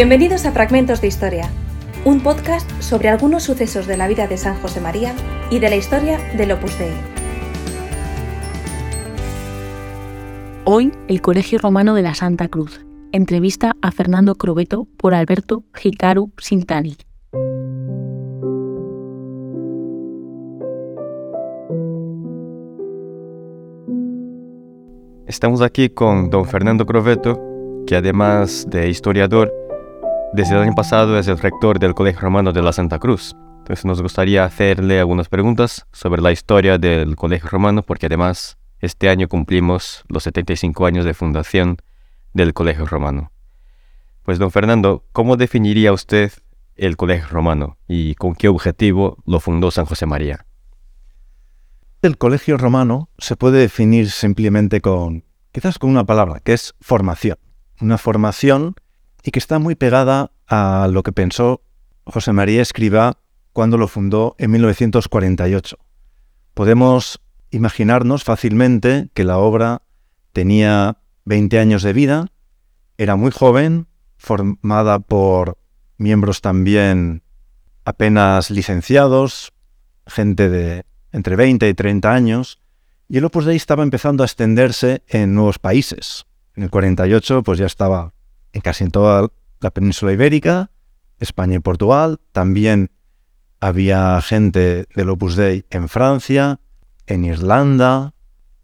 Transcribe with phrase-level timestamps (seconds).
[0.00, 1.50] Bienvenidos a Fragmentos de Historia,
[2.06, 5.14] un podcast sobre algunos sucesos de la vida de San José María
[5.50, 6.94] y de la historia del Opus Dei.
[10.64, 12.80] Hoy, el Colegio Romano de la Santa Cruz.
[13.12, 16.96] Entrevista a Fernando Crobeto por Alberto Hikaru Sintani.
[25.26, 27.38] Estamos aquí con don Fernando Croveto,
[27.86, 29.59] que además de historiador,
[30.32, 33.34] desde el año pasado es el rector del Colegio Romano de la Santa Cruz.
[33.58, 39.08] Entonces nos gustaría hacerle algunas preguntas sobre la historia del Colegio Romano, porque además este
[39.08, 41.78] año cumplimos los 75 años de fundación
[42.32, 43.32] del Colegio Romano.
[44.22, 46.32] Pues don Fernando, ¿cómo definiría usted
[46.76, 50.46] el Colegio Romano y con qué objetivo lo fundó San José María?
[52.02, 57.36] El Colegio Romano se puede definir simplemente con, quizás con una palabra, que es formación.
[57.80, 58.76] Una formación
[59.22, 61.62] y que está muy pegada a lo que pensó
[62.04, 63.18] José María Escribá
[63.52, 65.76] cuando lo fundó en 1948.
[66.54, 69.82] Podemos imaginarnos fácilmente que la obra
[70.32, 72.26] tenía 20 años de vida,
[72.96, 75.58] era muy joven, formada por
[75.96, 77.22] miembros también
[77.84, 79.52] apenas licenciados,
[80.06, 82.60] gente de entre 20 y 30 años,
[83.08, 86.26] y el Opus Dei estaba empezando a extenderse en nuevos países.
[86.54, 88.12] En el 48 pues ya estaba
[88.52, 89.28] en casi en toda
[89.60, 90.70] la península ibérica,
[91.18, 92.18] España y Portugal.
[92.32, 92.90] También
[93.60, 96.60] había gente del Opus Dei en Francia,
[97.06, 98.14] en Irlanda,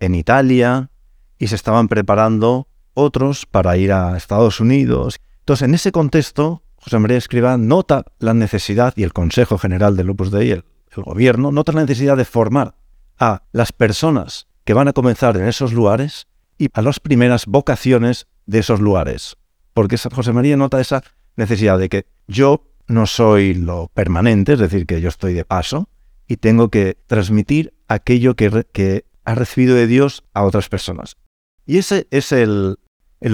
[0.00, 0.90] en Italia,
[1.38, 5.18] y se estaban preparando otros para ir a Estados Unidos.
[5.40, 10.10] Entonces, en ese contexto, José María Escriba nota la necesidad, y el Consejo General del
[10.10, 10.64] Opus Dei, el,
[10.96, 12.74] el gobierno, nota la necesidad de formar
[13.18, 16.26] a las personas que van a comenzar en esos lugares
[16.58, 19.36] y a las primeras vocaciones de esos lugares
[19.76, 21.02] porque José María nota esa
[21.36, 25.90] necesidad de que yo no soy lo permanente, es decir, que yo estoy de paso
[26.26, 31.18] y tengo que transmitir aquello que, ha recibido de Dios a otras personas.
[31.66, 32.78] Y ese es el,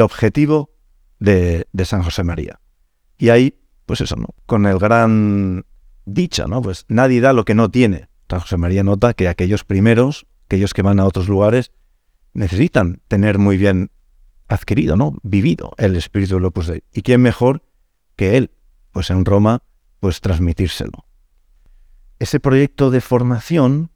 [0.01, 0.71] objetivo
[1.21, 2.59] de, de, San José María.
[3.19, 3.55] Y ahí,
[3.87, 4.35] pues eso, ¿no?
[4.45, 5.65] Con el gran
[6.07, 6.61] dicha, ¿no?
[6.61, 8.09] Pues nadie da lo que no tiene.
[8.29, 11.71] San José María nota que aquellos primeros, aquellos que van a otros lugares,
[12.35, 13.93] necesitan tener muy bien
[14.49, 15.19] adquirido, ¿no?
[15.23, 16.83] Vivido el espíritu del Opus Dei.
[16.93, 17.63] ¿Y quién mejor
[18.17, 18.51] que él?
[18.93, 19.63] Pues en Roma,
[20.01, 21.07] pues transmitírselo.
[22.19, 23.91] Ese proyecto de formación,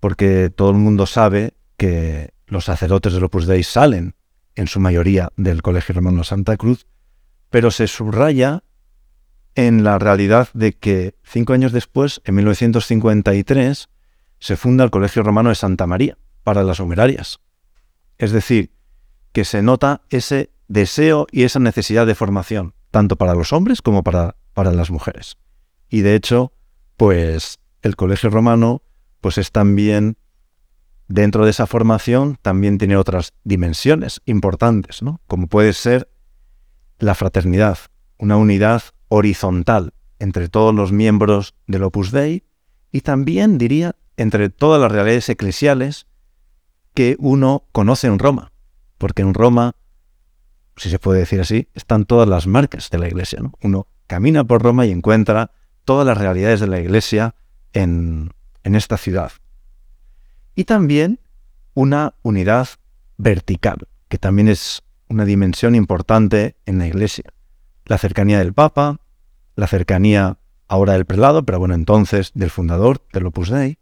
[0.00, 4.14] porque todo el mundo sabe que los sacerdotes del Opus Dei salen
[4.54, 6.86] en su mayoría del Colegio Romano Santa Cruz,
[7.50, 8.62] pero se subraya
[9.54, 13.88] en la realidad de que cinco años después, en 1953,
[14.38, 17.40] se funda el Colegio Romano de Santa María para las numerarias.
[18.18, 18.75] Es decir,
[19.36, 24.02] que se nota ese deseo y esa necesidad de formación, tanto para los hombres como
[24.02, 25.36] para, para las mujeres.
[25.90, 26.54] Y de hecho,
[26.96, 28.80] pues el colegio romano,
[29.20, 30.16] pues es también,
[31.06, 35.20] dentro de esa formación, también tiene otras dimensiones importantes, ¿no?
[35.26, 36.08] Como puede ser
[36.98, 37.76] la fraternidad,
[38.16, 42.42] una unidad horizontal entre todos los miembros del Opus Dei
[42.90, 46.06] y también, diría, entre todas las realidades eclesiales
[46.94, 48.54] que uno conoce en Roma
[48.98, 49.74] porque en Roma,
[50.76, 53.40] si se puede decir así, están todas las marcas de la iglesia.
[53.62, 55.50] Uno camina por Roma y encuentra
[55.84, 57.34] todas las realidades de la iglesia
[57.72, 58.32] en,
[58.64, 59.32] en esta ciudad.
[60.54, 61.20] Y también
[61.74, 62.68] una unidad
[63.18, 67.24] vertical, que también es una dimensión importante en la iglesia.
[67.84, 69.00] La cercanía del Papa,
[69.54, 73.78] la cercanía ahora del prelado, pero bueno, entonces del fundador del Opus Dei,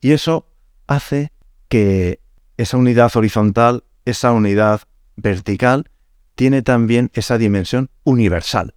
[0.00, 0.46] y eso
[0.86, 1.32] hace
[1.68, 2.20] que
[2.56, 4.82] esa unidad horizontal esa unidad
[5.16, 5.90] vertical
[6.34, 8.74] tiene también esa dimensión universal.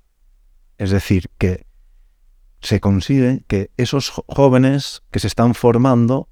[0.77, 1.65] Es decir, que
[2.61, 6.27] se consigue que esos jóvenes que se están formando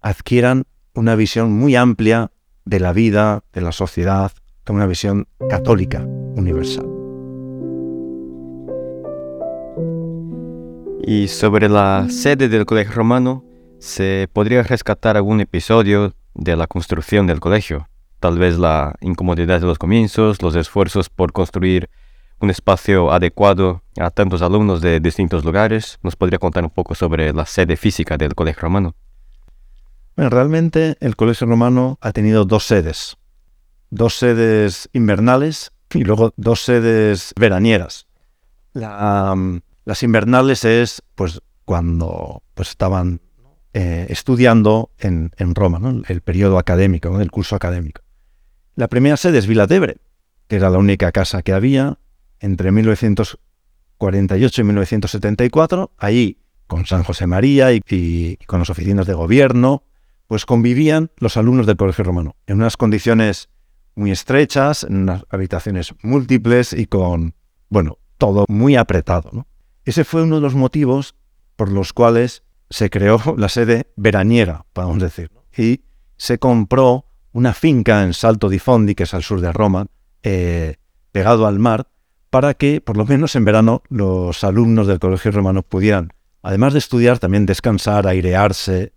[0.00, 0.64] adquieran
[0.94, 2.30] una visión muy amplia
[2.64, 4.32] de la vida, de la sociedad,
[4.68, 6.86] una visión católica universal.
[11.06, 13.44] Y sobre la sede del colegio romano,
[13.78, 17.88] ¿se podría rescatar algún episodio de la construcción del colegio?
[18.24, 21.90] Tal vez la incomodidad de los comienzos, los esfuerzos por construir
[22.40, 25.98] un espacio adecuado a tantos alumnos de distintos lugares.
[26.02, 28.94] ¿Nos podría contar un poco sobre la sede física del Colegio Romano?
[30.16, 33.18] Bueno, realmente el Colegio Romano ha tenido dos sedes.
[33.90, 38.06] Dos sedes invernales y luego dos sedes veranieras.
[38.72, 43.20] las invernales es pues cuando pues, estaban
[43.74, 45.78] eh, estudiando en, Roma,
[46.08, 48.03] el periodo académico, el curso académico.
[48.76, 49.98] La primera sede es Vilatebre,
[50.48, 52.00] que era la única casa que había,
[52.40, 55.92] entre 1948 y 1974.
[55.96, 59.84] Allí, con San José María y, con las oficinas de gobierno,
[60.26, 63.48] pues convivían los alumnos del Colegio Romano en unas condiciones
[63.94, 67.34] muy estrechas, en unas habitaciones múltiples y con,
[67.68, 69.46] bueno, todo muy apretado.
[69.84, 71.14] Ese fue uno de los motivos
[71.54, 75.82] por los cuales se creó la sede veraniega, podemos decir, y
[76.16, 79.86] se compró una finca en Salto di Fondi, que es al sur de Roma,
[80.22, 80.76] eh,
[81.12, 81.88] pegado al mar,
[82.30, 86.78] para que por lo menos en verano los alumnos del Colegio Romano pudieran, además de
[86.78, 88.92] estudiar, también descansar, airearse.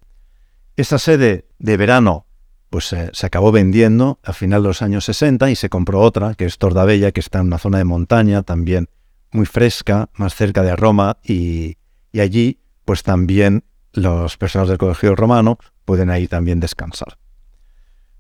[0.75, 2.28] Esa sede de verano
[2.69, 6.45] pues se acabó vendiendo a final de los años 60 y se compró otra, que
[6.45, 8.90] es Tordabella, que está en una zona de montaña también
[9.31, 11.78] muy fresca, más cerca de Roma, y,
[12.19, 13.63] allí pues también
[13.94, 17.18] los personas del Colegio Romano pueden ahí también descansar.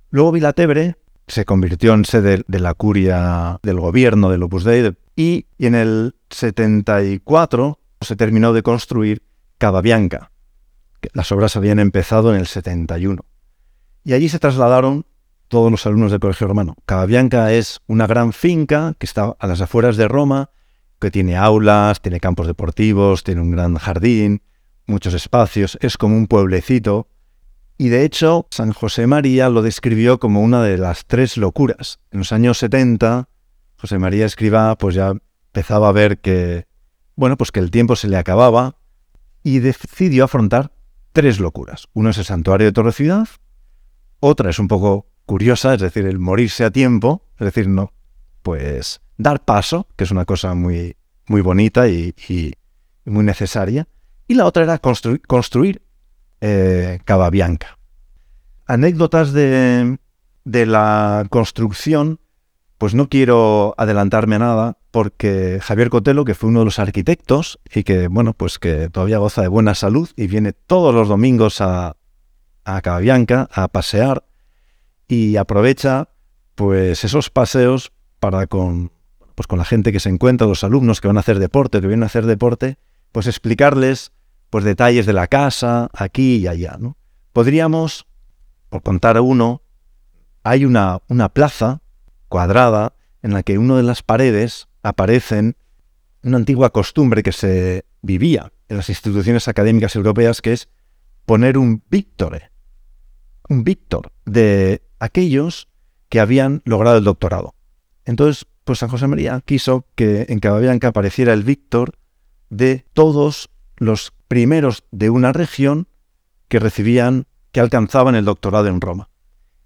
[0.09, 0.95] Luego Vilatebre
[1.27, 6.15] se convirtió en sede de la curia del gobierno del Opus Dei y, en el
[6.29, 9.23] 74 se terminó de construir
[9.57, 10.31] Cavabianca.
[11.13, 13.25] Las obras habían empezado en el 71.
[14.03, 15.05] Y allí se trasladaron
[15.47, 16.75] todos los alumnos del Colegio Romano.
[16.85, 20.51] Cavabianca es una gran finca que está a las afueras de Roma,
[20.99, 24.41] que tiene aulas, tiene campos deportivos, tiene un gran jardín,
[24.85, 27.07] muchos espacios, es como un pueblecito.
[27.77, 31.99] Y de hecho, San José María lo describió como una de las tres locuras.
[32.11, 33.29] En los años 70,
[33.77, 35.13] José María Escribá pues ya
[35.53, 36.65] empezaba a ver que,
[37.15, 38.77] bueno, pues que el tiempo se le acababa
[39.43, 40.71] y decidió afrontar
[41.13, 41.87] tres locuras.
[41.93, 43.27] Uno es el santuario de Torre Ciudad,
[44.19, 47.93] otra es un poco curiosa, es decir, el morirse a tiempo, es decir, no,
[48.41, 50.95] pues dar paso, que es una cosa muy,
[51.27, 52.13] muy bonita y,
[53.05, 53.87] muy necesaria.
[54.27, 55.81] Y la otra era construir
[56.41, 56.99] eh.
[58.65, 59.97] Anécdotas de,
[60.45, 62.19] de la construcción,
[62.77, 67.59] pues no quiero adelantarme a nada, porque Javier Cotelo, que fue uno de los arquitectos
[67.73, 71.61] y que, bueno, pues que todavía goza de buena salud y viene todos los domingos
[71.61, 71.95] a,
[72.65, 74.25] a Cababianca a pasear
[75.07, 76.09] y aprovecha
[76.55, 78.91] pues esos paseos para con,
[79.35, 81.87] pues con la gente que se encuentra, los alumnos que van a hacer deporte, que
[81.87, 82.77] vienen a hacer deporte,
[83.11, 84.11] pues explicarles
[84.49, 86.77] pues detalles de la casa, aquí y allá.
[86.79, 86.97] ¿no?
[87.33, 88.05] Podríamos,
[88.69, 89.61] por contar uno,
[90.43, 91.81] hay una, una plaza
[92.27, 95.57] cuadrada en la que en una de las paredes aparecen
[96.23, 100.69] una antigua costumbre que se vivía en las instituciones académicas europeas, que es
[101.25, 102.51] poner un Víctore
[103.49, 105.67] un Víctor de aquellos
[106.09, 107.55] que habían logrado el doctorado.
[108.05, 111.97] Entonces, pues San José María quiso que en Cababianca apareciera el Víctor
[112.49, 115.87] de todos los primeros de una región
[116.47, 119.09] que recibían, que alcanzaban el doctorado en Roma.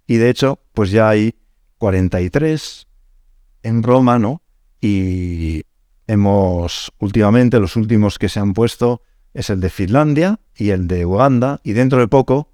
[0.07, 1.35] Y de hecho, pues ya hay
[1.77, 2.87] 43
[3.63, 4.41] en Roma, ¿no?
[4.79, 5.63] Y
[6.07, 9.01] hemos, últimamente, los últimos que se han puesto
[9.33, 12.49] es el de Finlandia y el de Uganda, y dentro de poco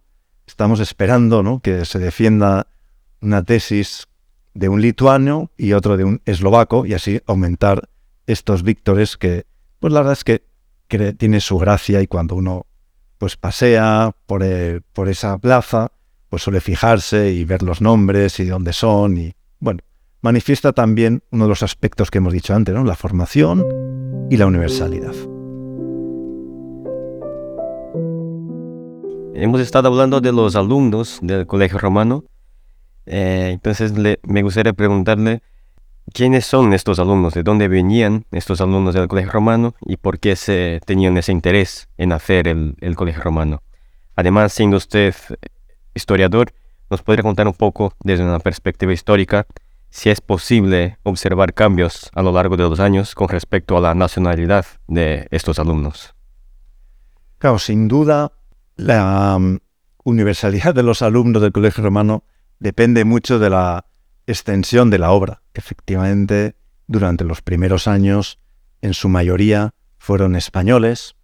[0.45, 1.59] estamos esperando ¿no?
[1.59, 2.67] que se defienda
[3.21, 4.07] una tesis
[4.53, 7.89] de un lituano y otro de un eslovaco y así aumentar
[8.25, 9.45] estos víctores que,
[9.79, 10.46] pues la verdad es que,
[10.87, 12.65] tiene su gracia y cuando uno
[13.17, 14.43] pues pasea por,
[14.93, 15.91] por esa plaza,
[16.29, 19.79] pues suele fijarse y ver los nombres y dónde son y bueno,
[20.21, 22.83] manifiesta también uno de los aspectos que hemos dicho antes, ¿no?
[22.83, 23.65] la formación
[24.29, 25.13] y la universalidad.
[29.37, 32.23] hemos estado hablando de los alumnos del Colegio Romano.
[33.05, 35.41] Eh, entonces me gustaría preguntarle
[36.13, 40.35] quiénes son estos alumnos, de dónde venían estos alumnos del Colegio Romano y por qué
[40.35, 43.61] se tenían ese interés en hacer el, Colegio Romano.
[44.15, 45.15] Además, siendo usted
[45.93, 46.53] historiador,
[46.89, 49.45] nos podría contar un poco desde una perspectiva histórica
[49.89, 53.95] si es posible observar cambios a lo largo de los años con respecto a la
[53.95, 56.13] nacionalidad de estos alumnos.
[57.39, 58.31] Claro, sin duda
[58.75, 59.59] la mm,
[60.03, 62.23] universalidad de los alumnos del Colegio Romano
[62.59, 63.85] depende mucho de la
[64.27, 65.41] extensión de la obra.
[65.53, 66.55] Efectivamente,
[66.85, 68.39] durante los primeros años,
[68.81, 71.15] en su mayoría fueron españoles,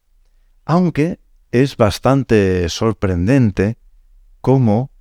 [0.65, 1.19] aunque
[1.51, 3.77] es bastante sorprendente
[4.41, 4.91] cómo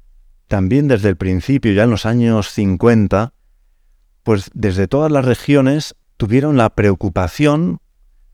[0.49, 3.33] también desde el principio, ya en los años 50,
[4.23, 7.81] pues desde todas las regiones tuvieron la preocupación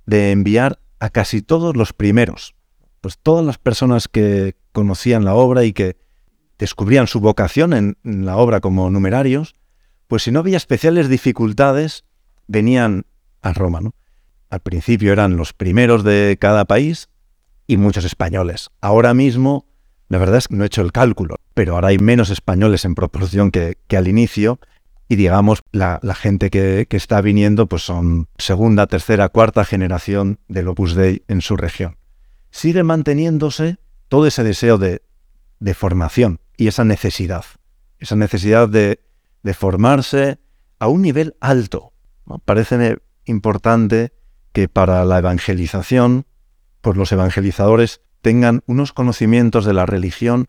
[0.05, 2.55] de enviar a casi todos los primeros,
[3.01, 5.97] pues todas las personas que conocían la obra y que
[6.59, 9.55] descubrían su vocación en, la obra como numerarios,
[10.07, 12.05] pues si no había especiales dificultades,
[12.47, 13.07] venían
[13.43, 13.81] a Roma.
[13.81, 13.95] ¿no?
[14.51, 17.09] Al principio eran los primeros de cada país
[17.67, 18.71] y muchos españoles.
[18.81, 19.67] Ahora mismo,
[20.09, 22.95] la verdad es que no he hecho el cálculo, pero ahora hay menos españoles en
[22.95, 24.59] proporción que, al inicio
[25.11, 30.95] y digamos, la, gente que, está viniendo pues son segunda, tercera, cuarta generación del Opus
[30.95, 31.97] Dei en su región.
[32.51, 35.03] Sigue manteniéndose todo ese deseo de,
[35.75, 37.45] formación y esa necesidad,
[37.99, 39.01] esa necesidad de,
[39.55, 40.39] formarse
[40.79, 41.95] a un nivel alto.
[42.45, 44.13] Parece importante
[44.53, 46.27] que para la evangelización,
[46.83, 50.49] pues los evangelizadores tengan unos conocimientos de la religión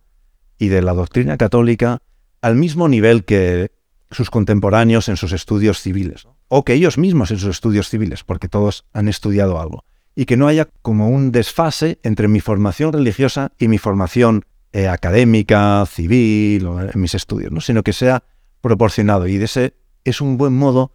[0.58, 2.02] y de la doctrina católica
[2.42, 3.72] al mismo nivel que
[4.12, 8.50] sus contemporáneos en sus estudios civiles, o que ellos mismos en sus estudios civiles, porque
[8.50, 9.86] todos han estudiado algo,
[10.16, 14.88] y que no haya como un desfase entre mi formación religiosa y mi formación eh,
[14.88, 17.62] académica, civil, o en mis estudios, ¿no?
[17.62, 18.24] sino que sea
[18.62, 19.28] proporcionado.
[19.28, 19.74] Y ese
[20.04, 20.92] es un buen modo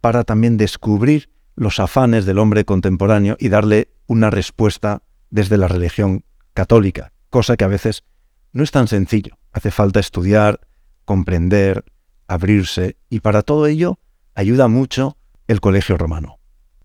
[0.00, 6.24] para también descubrir los afanes del hombre contemporáneo y darle una respuesta desde la religión
[6.54, 8.04] católica, cosa que a veces
[8.52, 9.38] no es tan sencillo.
[9.52, 10.60] Hace falta estudiar,
[11.04, 11.84] comprender,
[12.28, 13.98] abrirse, y para todo ello
[14.34, 15.16] ayuda mucho
[15.46, 16.38] el colegio romano,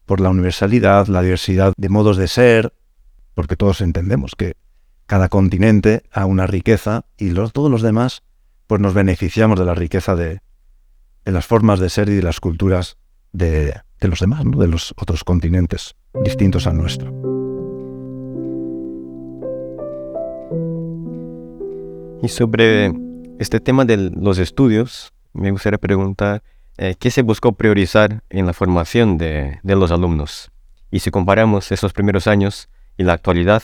[0.05, 2.73] por la universalidad, la diversidad de modos de ser,
[3.33, 4.55] porque todos entendemos que
[5.11, 8.23] cada continente ha una riqueza y los, todos los demás
[8.65, 10.39] pues nos beneficiamos de la riqueza de,
[11.25, 12.95] las formas de ser y de las culturas
[13.33, 17.11] de, los demás, de los otros continentes distintos al nuestro.
[22.23, 22.93] Y sobre
[23.37, 26.41] este tema de los estudios, me gustaría preguntar
[26.77, 30.51] eh, qué se buscó priorizar en la formación de, los alumnos.
[30.89, 33.61] Y si comparamos esos primeros años y la actualidad,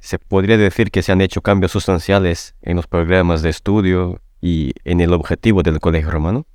[0.00, 4.72] se podría decir que se han hecho cambios sustanciales en los programas de estudio y
[4.84, 6.46] en el objetivo del colegio romano.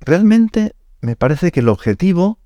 [0.00, 2.38] Realmente me parece que el objetivo,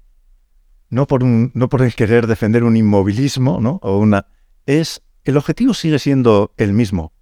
[0.91, 3.81] no por, no por el querer defender un inmovilismo, ¿no?
[3.83, 4.27] O una,
[4.67, 7.13] es el objetivo sigue siendo el mismo.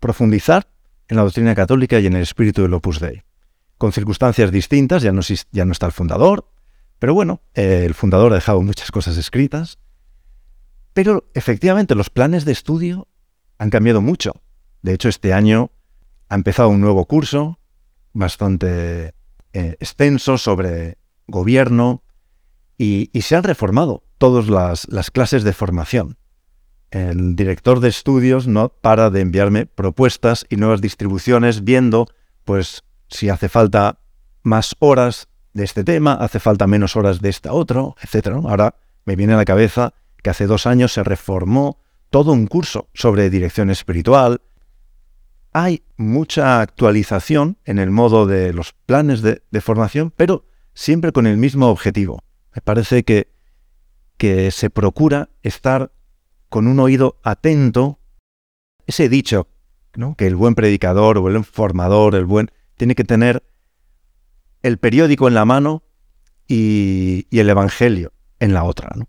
[0.00, 0.68] Profundizar
[1.08, 3.22] en la doctrina católica y en el espíritu del Opus Dei.
[3.78, 6.50] Con circunstancias distintas, ya no, ya no está el fundador,
[6.98, 9.78] pero bueno, eh, el fundador ha dejado muchas cosas escritas.
[10.98, 13.06] Pero efectivamente los planes de estudio
[13.56, 14.42] han cambiado mucho.
[14.82, 15.70] De hecho, este año
[16.28, 17.60] ha empezado un nuevo curso
[18.14, 19.14] bastante
[19.52, 22.02] eh, extenso sobre gobierno
[22.76, 26.18] y, se han reformado todas las clases de formación
[26.90, 32.08] el director de estudios no para de enviarme propuestas y nuevas distribuciones viendo
[32.44, 34.00] pues si hace falta
[34.42, 38.30] más horas de este tema, hace falta menos horas de este otro, etc.
[38.48, 38.74] Ahora
[39.04, 39.94] me viene a la cabeza
[40.28, 41.80] hace dos años se reformó
[42.10, 44.40] todo un curso sobre dirección espiritual.
[45.52, 50.44] Hay mucha actualización en el modo de los planes de, formación, pero
[50.74, 52.22] siempre con el mismo objetivo.
[52.54, 53.28] Me parece que,
[54.50, 55.92] se procura estar
[56.48, 58.00] con un oído atento,
[58.86, 59.48] ese dicho,
[59.94, 60.16] ¿no?
[60.16, 63.44] que el buen predicador o el formador, el buen, tiene que tener
[64.62, 65.84] el periódico en la mano
[66.48, 68.90] y, el Evangelio en la otra.
[68.96, 69.08] ¿no?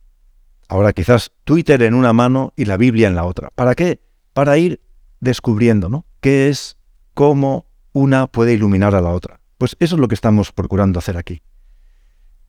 [0.69, 3.49] Ahora quizás Twitter en una mano y la Biblia en la otra.
[3.55, 3.99] ¿Para qué?
[4.31, 4.79] Para ir
[5.19, 6.05] descubriendo ¿no?
[6.21, 6.77] qué es,
[7.13, 9.41] cómo una puede iluminar a la otra.
[9.57, 11.41] Pues eso es lo que estamos procurando hacer aquí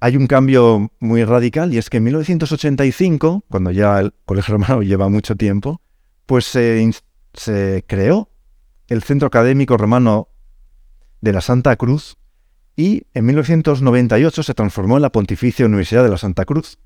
[0.01, 4.83] hay un cambio muy radical y es que en 1985, cuando ya el Colegio Romano
[4.83, 5.81] lleva mucho tiempo,
[6.27, 8.31] pues se, creó
[8.89, 10.29] el Centro Académico Romano
[11.21, 12.17] de la Santa Cruz
[12.77, 16.79] y en 1998 se transformó en la Pontificia Universidad de la Santa Cruz.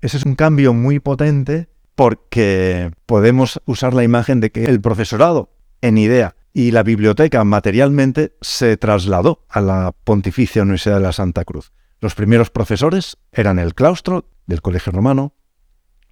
[0.00, 5.50] Ese es un cambio muy potente porque podemos usar la imagen de que el profesorado
[5.80, 11.44] en idea y la biblioteca materialmente se trasladó a la Pontificia Universidad de la Santa
[11.44, 11.72] Cruz.
[12.00, 15.34] Los primeros profesores eran el claustro del Colegio Romano.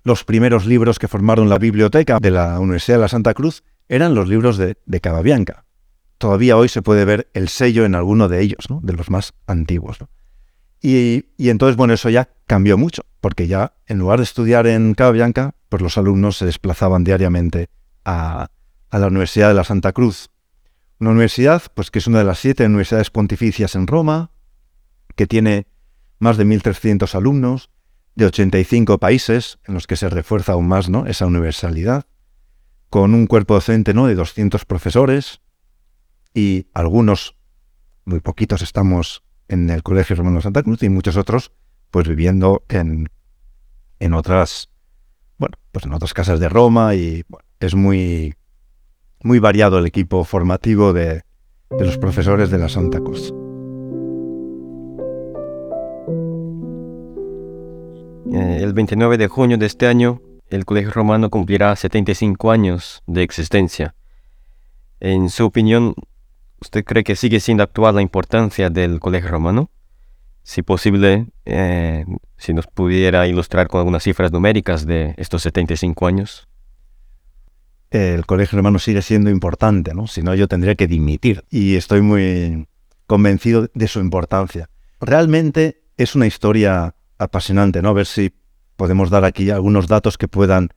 [0.03, 4.15] Los primeros libros que formaron la biblioteca de la Universidad de la Santa Cruz eran
[4.15, 5.55] los libros de, de.
[6.19, 9.99] Todavía hoy se puede ver el sello en alguno de ellos, de los más antiguos.
[10.87, 15.55] Y, entonces, bueno, eso ya cambió mucho, porque ya en lugar de estudiar en Cavabianca,
[15.71, 17.71] pues los alumnos se desplazaban diariamente
[18.05, 18.49] a,
[18.91, 20.29] a la Universidad de la Santa Cruz.
[21.01, 24.31] Una universidad, pues que es una de las siete universidades pontificias en Roma,
[25.17, 25.69] que tiene
[26.19, 27.71] más de 1.300 alumnos
[28.15, 31.07] de 85 países, en los que se refuerza aún más ¿no?
[31.07, 32.05] esa universalidad,
[32.91, 34.07] con un cuerpo docente ¿no?
[34.07, 35.41] de 200 profesores
[36.35, 37.37] y algunos,
[38.05, 41.53] muy poquitos, estamos en el Colegio Romano Santa Cruz y muchos otros
[41.91, 43.09] pues viviendo en,
[44.01, 44.71] en otras
[45.39, 47.25] bueno, pues en otras casas de Roma y
[47.61, 48.35] es muy,
[49.23, 51.23] muy variado el equipo formativo de,
[51.71, 53.33] de los profesores de la Santa Cruz.
[58.33, 63.23] Eh, el 29 de junio de este año, el Colegio Romano cumplirá 75 años de
[63.23, 63.95] existencia.
[65.01, 65.95] En su opinión,
[66.65, 69.71] ¿usted cree que sigue siendo actual la importancia del colegio romano?
[70.43, 72.05] Si posible, eh,
[72.37, 76.49] si nos pudiera ilustrar con algunas cifras numéricas de estos 75 años.
[77.91, 80.07] El colegio romano sigue siendo importante, ¿no?
[80.07, 81.45] Si no, yo tendría que dimitir.
[81.51, 82.67] Y estoy muy
[83.07, 84.69] convencido de su importancia.
[85.01, 87.91] Realmente es una historia apasionante, ¿no?
[87.91, 88.33] A ver si
[88.77, 90.71] podemos dar aquí algunos datos que puedan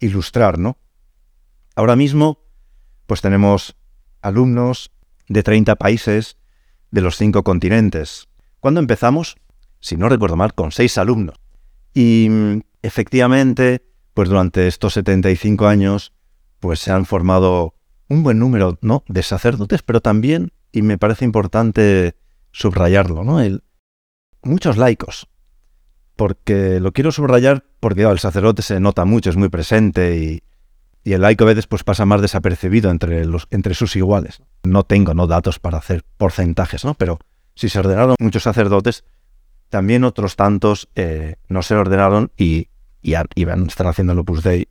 [0.00, 0.78] ilustrar, ¿no?
[1.74, 2.40] Ahora mismo,
[3.06, 3.76] pues tenemos
[4.22, 4.90] alumnos
[5.28, 6.36] de 30 países
[6.90, 8.28] de los cinco continentes.
[8.60, 9.36] Cuando empezamos,
[9.80, 11.36] si no recuerdo mal, con seis alumnos.
[11.94, 16.12] Y mm, efectivamente, pues durante estos 75 años,
[16.60, 17.74] pues se han formado
[18.08, 19.04] un buen número ¿no?
[19.08, 22.16] de sacerdotes, pero también, y me parece importante
[22.52, 23.40] subrayarlo, ¿no?
[23.40, 23.62] El,
[24.42, 25.28] muchos laicos.
[26.16, 30.42] Porque lo quiero subrayar porque el sacerdote se nota mucho, es muy presente y,
[31.04, 34.42] el laico a veces pues pasa más desapercibido entre, los, entre sus iguales.
[34.70, 36.94] No tengo no datos para hacer porcentajes, ¿no?
[36.94, 37.18] Pero
[37.54, 39.04] si se ordenaron muchos sacerdotes,
[39.68, 42.68] también otros tantos eh, no se ordenaron y,
[43.02, 44.68] y, van a estar haciendo el Opus Dei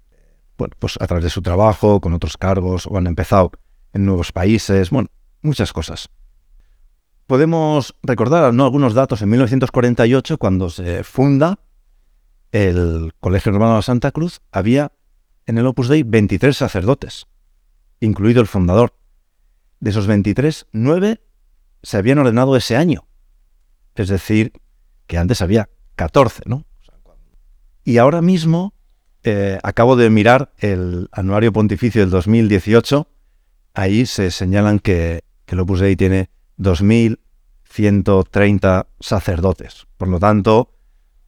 [0.56, 3.52] pues a través de su trabajo, con otros cargos, o han empezado
[3.94, 5.10] en nuevos países, bueno,
[5.42, 6.10] muchas cosas.
[7.28, 8.66] Podemos recordar ¿no?
[8.66, 11.60] algunos datos en 1948, cuando se funda
[12.52, 14.92] el Colegio Romano de Santa Cruz, había
[15.46, 17.28] en el Opus Dei 23 sacerdotes,
[18.00, 18.94] incluido el fundador.
[19.80, 21.22] De esos 23, 9
[21.84, 23.08] se habían ordenado ese año.
[23.96, 24.54] Es decir,
[25.08, 26.66] que antes había 14, ¿no?
[27.84, 28.76] Y ahora mismo
[29.24, 33.08] eh, acabo de mirar el anuario pontificio del 2018.
[33.74, 39.86] Ahí se señalan que, el Opus Dei tiene 2.130 sacerdotes.
[39.98, 40.72] Por lo tanto,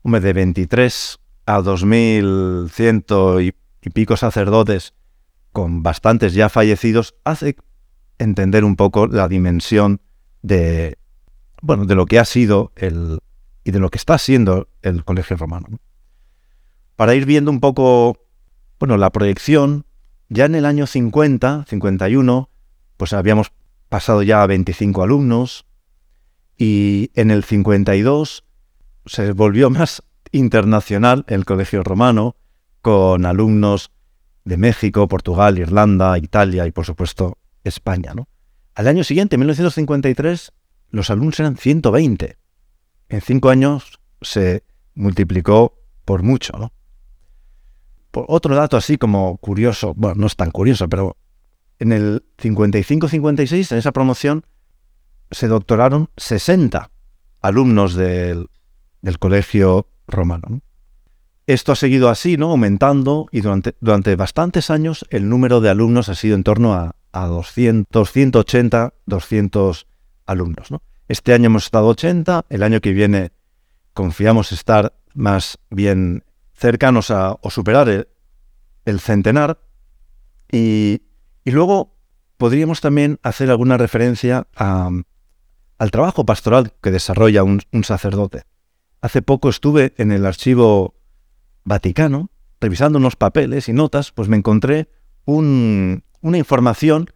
[0.02, 4.94] de 23 a 2.100 y y pico sacerdotes
[5.52, 7.56] con bastantes ya fallecidos hace
[8.18, 10.00] entender un poco la dimensión
[10.42, 10.98] de
[11.60, 13.20] bueno de lo que ha sido el
[13.64, 15.66] y de lo que está siendo el colegio romano.
[16.96, 18.18] Para ir viendo un poco
[18.78, 19.86] bueno la proyección
[20.28, 22.50] ya en el año 50, 51,
[22.96, 23.52] pues habíamos
[23.88, 25.66] pasado ya a 25 alumnos
[26.58, 28.44] y en el 52
[29.06, 30.02] se volvió más
[30.32, 32.36] internacional el colegio romano
[32.82, 33.90] con alumnos
[34.44, 38.12] de México, Portugal, Irlanda, Italia y por supuesto España.
[38.14, 38.28] ¿no?
[38.74, 40.52] Al año siguiente, 1953,
[40.90, 42.36] los alumnos eran 120.
[43.08, 46.56] En cinco años se multiplicó por mucho.
[46.58, 46.72] ¿no?
[48.10, 51.16] Por otro dato así como curioso, bueno, no es tan curioso, pero
[51.78, 54.44] en el 55-56, en esa promoción,
[55.30, 56.90] se doctoraron 60
[57.40, 58.48] alumnos del,
[59.02, 60.48] del colegio romano.
[60.48, 60.62] ¿no?
[61.48, 62.50] Esto ha seguido así, ¿no?
[62.50, 66.94] Aumentando y durante, durante bastantes años el número de alumnos ha sido en torno a,
[67.12, 69.86] a 200, 180, 200
[70.26, 70.82] alumnos, ¿no?
[71.08, 73.32] Este año hemos estado 80, el año que viene
[73.94, 78.06] confiamos estar más bien cercanos a o superar
[78.84, 79.58] el, centenar
[80.52, 81.02] y,
[81.44, 81.96] luego
[82.36, 88.42] podríamos también hacer alguna referencia al trabajo pastoral que desarrolla un, un sacerdote.
[89.00, 90.94] Hace poco estuve en el archivo
[91.64, 94.88] Vaticano, revisando unos papeles y notas, pues me encontré
[96.20, 97.10] una información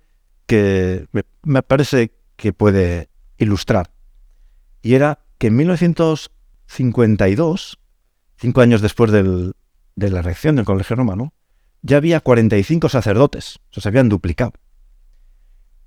[0.47, 1.25] que me,
[1.63, 3.91] parece que puede ilustrar.
[4.83, 7.79] Y era que en 1952,
[8.37, 9.53] cinco años después de
[9.97, 11.33] la erección del Colegio Romano,
[11.83, 14.53] ya había 45 sacerdotes, se habían duplicado.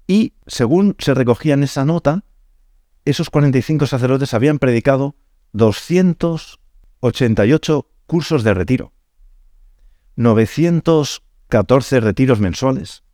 [0.08, 2.26] Y según se recogía en esa nota,
[3.06, 5.16] esos 45 sacerdotes habían predicado
[5.54, 8.92] 288 cursos de retiro,
[10.16, 13.05] 914 retiros mensuales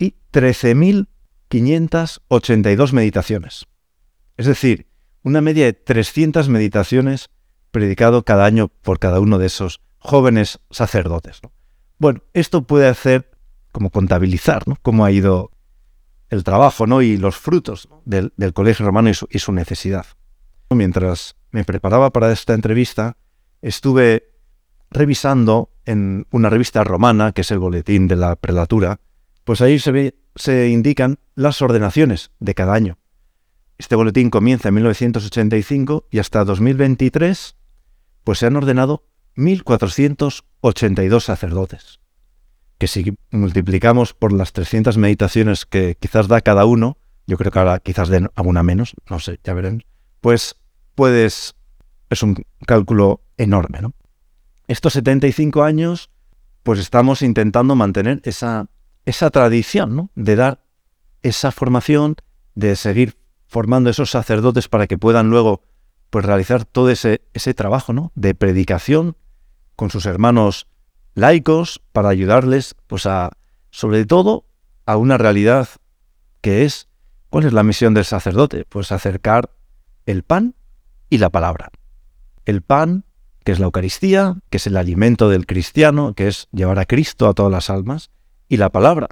[0.00, 3.68] y 13.582 meditaciones.
[4.36, 4.88] Es decir,
[5.22, 7.30] una media de 300 meditaciones
[7.70, 11.40] predicado cada año por cada uno de esos jóvenes sacerdotes.
[11.98, 13.30] Bueno, esto puede hacer
[13.70, 15.52] como contabilizar cómo ha ido
[16.30, 17.02] el trabajo ¿no?
[17.02, 20.06] y los frutos del, colegio romano y su necesidad.
[20.70, 23.18] Mientras me preparaba para esta entrevista,
[23.60, 24.30] estuve
[24.90, 29.00] revisando en una revista romana, que es el Boletín de la Prelatura,
[29.44, 32.98] pues ahí se, indican las ordenaciones de cada año.
[33.78, 37.56] Este boletín comienza en 1985 y hasta 2023
[38.24, 39.04] pues se han ordenado
[39.36, 42.00] 1.482 sacerdotes.
[42.78, 47.58] Que si multiplicamos por las 300 meditaciones que quizás da cada uno, yo creo que
[47.58, 49.84] ahora quizás den alguna menos, no sé, ya veremos,
[50.20, 50.56] pues
[50.94, 51.54] puedes,
[52.10, 53.94] es un cálculo enorme, ¿no?
[54.70, 56.10] estos 75 años,
[56.62, 58.68] pues estamos intentando mantener esa,
[59.04, 60.10] esa tradición, ¿no?
[60.14, 60.64] De dar
[61.22, 62.16] esa formación,
[62.54, 65.64] de seguir formando esos sacerdotes para que puedan luego
[66.10, 68.12] pues realizar todo ese, ese trabajo ¿no?
[68.14, 69.16] de predicación
[69.76, 70.66] con sus hermanos
[71.14, 73.30] laicos para ayudarles pues a
[73.70, 74.44] sobre todo
[74.86, 75.68] a una realidad
[76.40, 76.88] que es
[77.28, 78.64] ¿cuál es la misión del sacerdote?
[78.68, 79.50] Pues acercar
[80.06, 80.54] el pan
[81.08, 81.70] y la palabra.
[82.44, 83.04] El pan,
[83.44, 87.28] que es la Eucaristía, que es el alimento del cristiano, que es llevar a Cristo
[87.28, 88.10] a todas las almas,
[88.50, 89.08] y la palabra,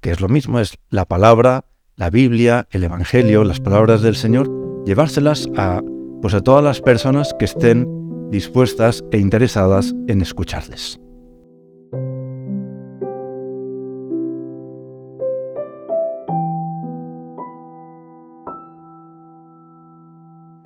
[0.00, 4.48] que es lo mismo, es la palabra, la Biblia, el Evangelio, las palabras del Señor,
[4.86, 5.82] llevárselas a
[6.22, 7.86] pues a todas las personas que estén
[8.30, 10.98] dispuestas e interesadas en escucharles.